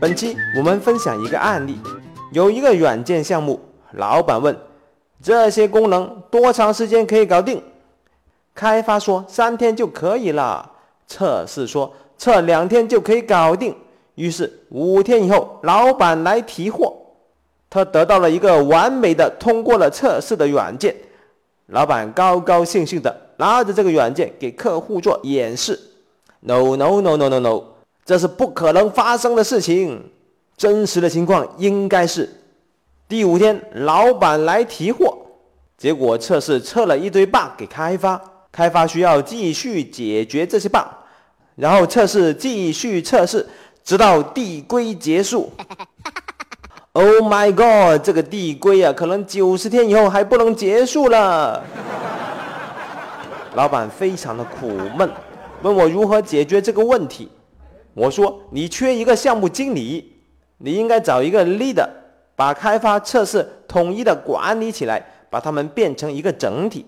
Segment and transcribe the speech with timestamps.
[0.00, 1.78] 本期我们分享一个案例，
[2.32, 3.60] 有一个软件项目，
[3.92, 4.56] 老板问
[5.22, 7.62] 这些功能多长时间可以搞定？
[8.54, 10.70] 开发说三天就可以了，
[11.06, 13.76] 测试说测两天就可以搞定。
[14.14, 16.96] 于是五天以后，老板来提货，
[17.68, 20.96] 他得到了一个完美的通过了测试的软件。
[21.66, 25.78] 老板高高兴兴的拿着这个软件给客户做演示。
[26.40, 27.64] No no no no no no，
[28.10, 30.10] 这是不可能发生的事情。
[30.56, 32.28] 真实的情况应该是，
[33.08, 35.16] 第五天老板来提货，
[35.78, 40.88] 结果测试测了一堆 bug 给开发，开发需要继续解决这些 bug，
[41.54, 43.46] 然后测试继续测试，
[43.84, 45.48] 直到递归结束。
[46.92, 48.04] Oh my god！
[48.04, 51.62] 这个递归啊，可能九十天以后还不能结束了。
[53.54, 55.08] 老板非常的苦闷，
[55.62, 57.30] 问我如何解决这个问题。
[57.94, 60.12] 我说你缺一个项目经理，
[60.58, 61.88] 你应该找一个 leader，
[62.36, 66.86] 把开发、测试统一的管理起来，把它们变成一个整体。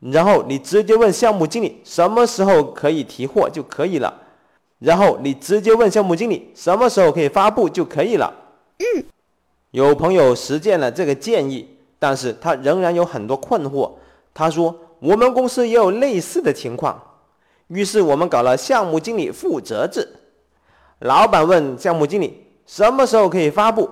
[0.00, 4.22] 然后你直接问项目经理什么时候可以提货就可以了。
[4.80, 8.34] 然后你直接问项目经理什么时候可以发布就可以了。
[8.78, 9.04] 嗯，
[9.70, 11.66] 有朋友实践了这个建议，
[11.98, 13.90] 但是他仍然有很多困惑。
[14.34, 17.00] 他说：“我们公司也有类似的情况。”
[17.68, 20.06] 于是我们搞了项目经理负责制。
[21.00, 23.90] 老板问项目经理什么时候可以发布，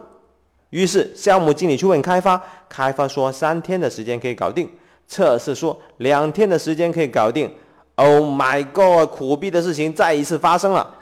[0.71, 4.71] 于是项目经理去问开发，开发说三天的时间可以搞定，
[5.07, 7.53] 测试说两天的时间可以搞定。
[7.97, 9.11] Oh my god！
[9.11, 10.95] 苦逼的事情再一次发生了。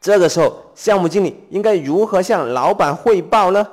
[0.00, 3.66] 这个时候，项目经理应该如何向老板汇报呢？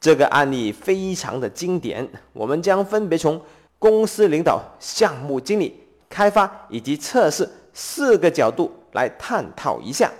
[0.00, 3.40] 这个案例非常的经典，我们将分别从
[3.84, 10.10] 公司领导、项目经理、开发以及测试四个角度来探讨一下。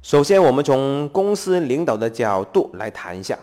[0.00, 3.38] 首先，我们从公司领导的角度来谈一下，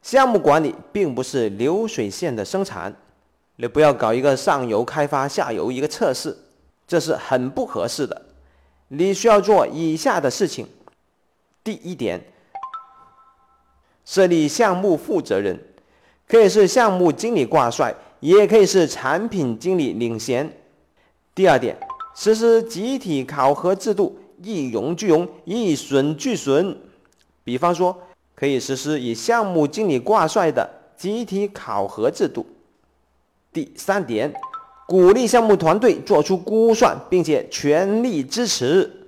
[0.00, 2.96] 项目管理并不是流水线的生产，
[3.56, 6.34] 你不要搞一个上游开发，下游一个测试。
[6.86, 8.22] 这是很不合适的。
[8.88, 10.66] 你需要做以下的事情：
[11.62, 12.24] 第一点，
[14.06, 15.62] 设立项目负责人，
[16.26, 20.50] 可以是项目经理挂帅，也可以是产品经理领衔。
[21.34, 21.76] 第二点，
[22.14, 26.78] 实施集体考核制度，一荣俱荣，一损俱损。
[27.42, 27.96] 比方说，
[28.34, 32.46] 可以实施以项目经理挂帅的集体考核制度。
[33.52, 34.32] 第三点。
[34.86, 39.06] 鼓励项目团队做出估算，并且全力支持。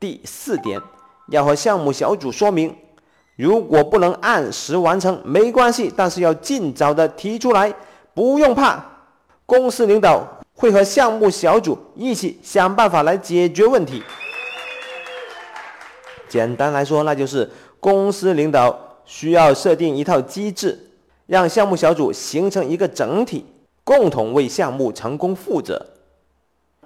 [0.00, 0.80] 第四点，
[1.28, 2.74] 要和项目小组说明，
[3.36, 7.72] 如果不能按时完成，没关系，但是要尽早的提出来，
[8.14, 8.84] 不用怕，
[9.44, 14.02] 公司领导会和项目小组一起想办法来解决问题。
[16.28, 17.48] 简单来说，那就是
[17.78, 20.90] 公司领导需要设定一套机制，
[21.26, 23.46] 让项目小组形成一个整体。
[23.84, 25.86] 共同为项目成功负责。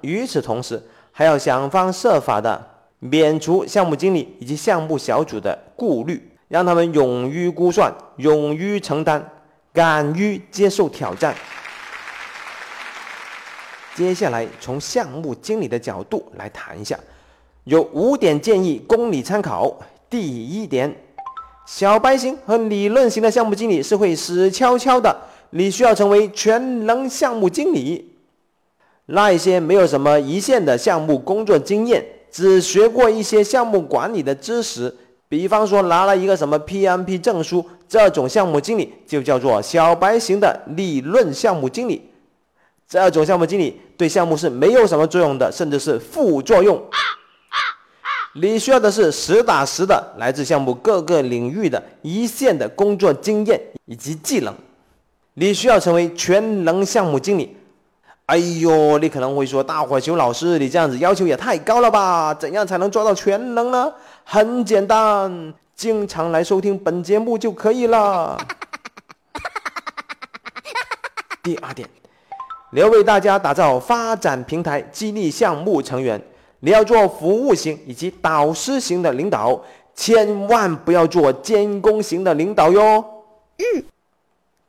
[0.03, 2.62] 与此同时，还要想方设法的
[2.99, 9.25] 免除项目经理以及项目小组的顾虑，让他们勇于估算、勇于承担、
[9.72, 11.33] 敢于接受挑战。
[13.94, 16.99] 接下来，从项目经理的角度来谈一下，
[17.62, 19.78] 有五点建议供你参考。
[20.09, 20.93] 第一点，
[21.66, 25.16] 小白型和理论型的项目经理是会死翘翘的。
[25.50, 28.12] 你需要成为全能项目经理。
[29.06, 34.97] 那一些没有什么一线的项目工作经验，只学过一些项目管理的知识，
[35.31, 42.11] 比方说拿了一个什么 PMP 证书，这种项目经理就叫做小白型的理论项目经理。
[42.89, 46.83] 这种项目经理对项目是没有什么作用的，甚至是副作用。
[48.35, 54.53] 你需要的是实打实的来自项目各个领域的一线的工作经验以及技能。
[55.35, 57.57] 你需要成为全能项目经理。
[58.27, 62.34] 哎呦，你可能会说，大火球老师，你这样子要求也太高了吧？
[62.34, 63.93] 怎样才能做到全能呢？
[64.25, 68.39] 很简单，经常来收听本节目就可以了。
[71.43, 71.89] 第二点，
[72.71, 76.21] 你要为大家打造发展平台，激励项目成员。
[76.61, 79.59] 你要做服务型以及导师型的领导，
[79.95, 83.03] 千万不要做监工型的领导哟。
[83.57, 83.83] 嗯。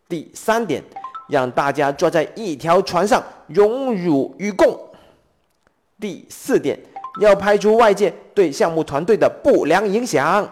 [0.07, 0.81] 第三点，
[1.27, 4.79] 让大家坐在一条船上，荣辱与共。
[5.99, 6.79] 第四点，
[7.19, 10.49] 要排除外界对项目团队的不良影响。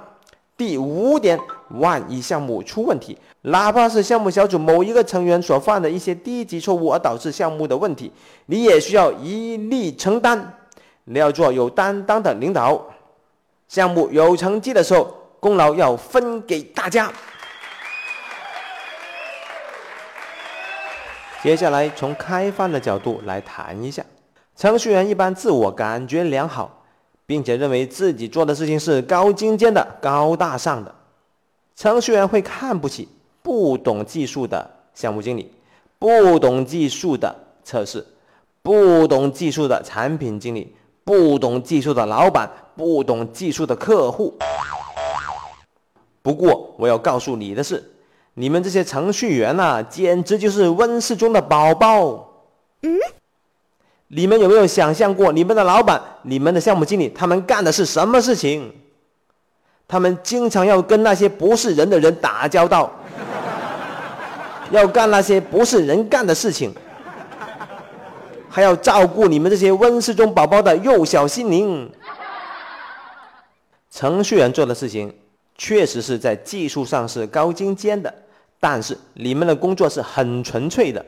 [0.58, 1.40] 第五点，
[1.80, 8.12] 万一项目出问题，哪怕是项目小组某一个成员所犯的一些低级错误而导致项目的问题，
[8.48, 10.54] 你也需要一力承担。
[11.06, 12.86] 你要做有担当的领导。
[13.68, 15.06] 项目有成绩的时候，
[15.40, 17.12] 功劳要分给大家。
[21.42, 24.04] 接下来从开发的角度来谈一下，
[24.60, 26.84] 程序员一般自我感觉良好，
[27.26, 30.94] 并且认为自己做的事情是高精尖的、高大上的。
[31.78, 33.08] 程序员会看不起
[33.42, 35.50] 不懂技术的项目经理，
[35.98, 37.34] 不懂技术的
[37.64, 38.06] 测试，
[38.62, 40.76] 不懂技术的产品经理，
[41.06, 44.38] 不懂技术的老板，不懂技术的客户。
[46.22, 47.82] 不过我要告诉你的是。
[48.34, 52.46] 你们这些程序员呐，简直就是温室中的宝宝。
[52.84, 52.98] 嗯，
[54.10, 58.74] 你们有没有想象过，你们的老板、你们的项目经理，他们干的是什么事情？
[59.88, 62.92] 他们经常要跟那些不是人的人打交道，
[64.72, 66.74] 要干那些不是人干的事情，
[68.50, 71.92] 还要照顾你们这些温室中宝宝的幼小心灵。
[73.92, 75.14] 程序员做的事情，
[75.56, 78.14] 确实是在技术上是高精尖的。
[78.60, 81.04] 但是你们的工作是很纯粹的，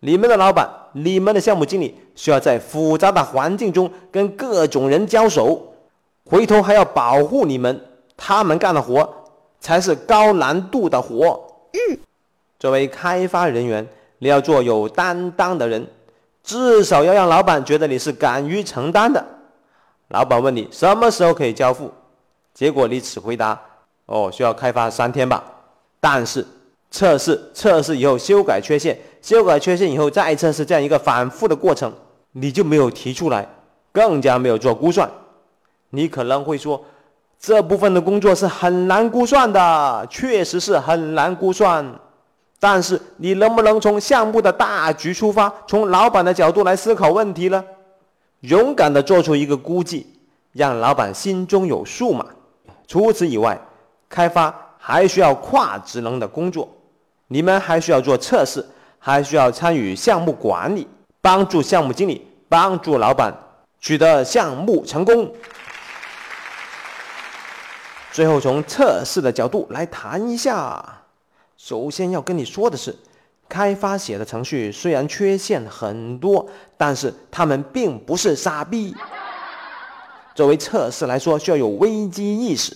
[0.00, 5.74] 你们的老板、你们的项目经理需要在复杂的环境中跟各种人交手，
[6.24, 7.80] 回头还要保护你们，
[8.16, 9.12] 他们干的活
[9.58, 11.66] 才是高难度的活。
[11.72, 11.98] 嗯，
[12.60, 13.86] 作为开发人员，
[14.18, 15.84] 你要做有担当的人，
[16.44, 19.24] 至少要让老板觉得你是敢于承担的。
[20.08, 21.92] 老板问你什么时候可以交付，
[22.54, 23.60] 结果你只回答
[24.06, 25.42] ：“哦，需要开发三天吧。”
[25.98, 26.46] 但是。
[26.90, 31.92] 测试，测试以后修改缺陷，修改缺陷以后再测试，这样一个反复的过程，
[32.32, 33.46] 你就没有提出来，
[33.92, 35.10] 更加没有做估算。
[35.90, 36.82] 你可能会说，
[37.38, 41.84] 这部分的工作是很难估算的，确实是很难估算。
[42.60, 47.64] 但是你能不能从项目的大局出发，从老板的角度来思考问题呢？
[48.40, 50.06] 勇敢的做出一个估计，
[50.52, 52.26] 让老板心中有数嘛。
[52.86, 53.60] 除此以外，
[54.08, 56.68] 开发还需要跨职能的工作。
[57.30, 58.64] 你们还需要做测试，
[58.98, 60.88] 还需要参与项目管理，
[61.20, 63.32] 帮助项目经理，帮助老板
[63.78, 65.30] 取得项目成功。
[68.10, 70.82] 最后，从测试的角度来谈一下。
[71.58, 72.96] 首先要跟你说的是，
[73.46, 76.48] 开发写的程序虽然缺陷很多，
[76.78, 78.96] 但是他们并不是傻逼。
[80.34, 82.74] 作为测试来说，需要有危机意识。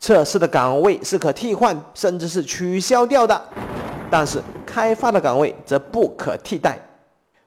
[0.00, 3.48] 测试的岗位是可替换，甚至是取消掉的。
[4.16, 6.78] 但是开发的岗位则不可替代。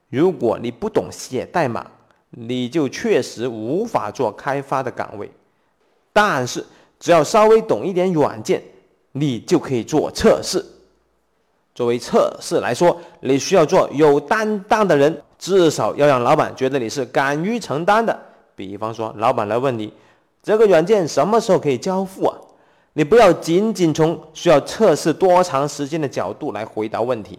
[0.10, 1.90] 如果你不懂写代码，
[2.31, 5.31] 你就确实无法做开发的岗位。
[6.12, 6.62] 但是
[7.00, 8.62] 只要稍微懂一点软件，
[9.14, 10.62] 你就可以做测试。
[11.74, 18.19] 作为测试来说，你需要做有担当的人，至少要让老板觉得你是敢于承担的。
[18.58, 19.94] 比方说，老板来问你，
[20.44, 22.38] 这个软件什么时候可以交付啊？
[22.98, 27.38] 你不要仅仅从需要测试多长时间的角度来回答问题，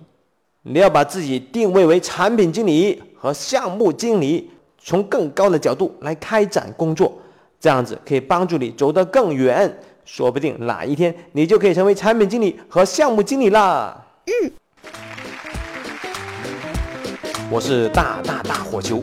[0.63, 4.49] 你要把自己定位为产品经理和项目经理，
[4.81, 7.13] 从更高的角度来开展工作，
[7.59, 14.07] 这样子可以帮助你走得更远，说不定哪一天你就可以成为产品经理和项目经理啦。
[14.27, 14.53] 嗯，
[17.51, 19.03] 我是大大大火球。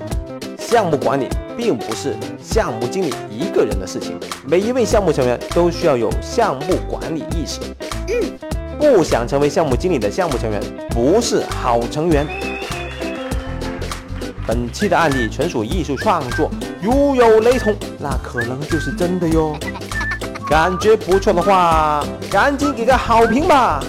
[0.67, 4.17] 项目管理并不是项目经理一个人的事情，
[4.47, 7.61] 每一位项目成员都需要有项目管理意识。
[8.07, 8.15] 嗯，
[8.79, 12.25] 不想成为项目经理的项目成员不是好成员。
[14.47, 16.49] 本期的案例纯属艺术创作，
[16.81, 19.55] 如有雷同，那可能就是真的哟。
[20.49, 23.83] 感觉不错的话，赶紧给个好评吧。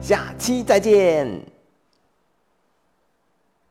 [0.00, 1.53] 下期再见。